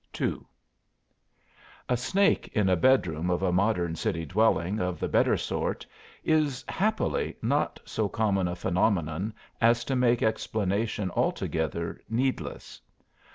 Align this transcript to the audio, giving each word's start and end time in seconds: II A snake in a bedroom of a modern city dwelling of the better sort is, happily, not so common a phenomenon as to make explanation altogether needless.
II 0.19 0.39
A 1.87 1.95
snake 1.95 2.47
in 2.53 2.69
a 2.69 2.75
bedroom 2.75 3.29
of 3.29 3.43
a 3.43 3.51
modern 3.53 3.95
city 3.95 4.25
dwelling 4.25 4.79
of 4.79 4.99
the 4.99 5.07
better 5.07 5.37
sort 5.37 5.85
is, 6.23 6.65
happily, 6.67 7.35
not 7.43 7.79
so 7.85 8.09
common 8.09 8.47
a 8.47 8.55
phenomenon 8.55 9.31
as 9.61 9.85
to 9.85 9.95
make 9.95 10.23
explanation 10.23 11.11
altogether 11.11 12.01
needless. 12.09 12.81